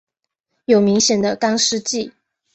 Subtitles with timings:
[0.65, 2.11] 有明显的干湿季。